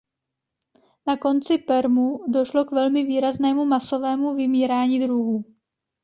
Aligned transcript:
Na 1.09 1.15
konci 1.25 1.57
permu 1.67 2.07
došlo 2.27 2.65
k 2.65 2.71
velmi 2.71 3.03
výraznému 3.05 3.65
masovému 3.65 4.35
vymírání 4.35 4.99
druhů. 4.99 5.45